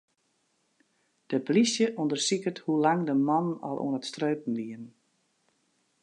De 1.31 1.37
plysje 1.47 1.85
ûndersiket 2.01 2.57
hoe 2.63 2.79
lang 2.85 3.01
de 3.07 3.15
mannen 3.27 3.61
al 3.67 3.77
oan 3.83 3.97
it 3.99 4.07
streupen 4.11 4.55
wiene. 4.59 4.89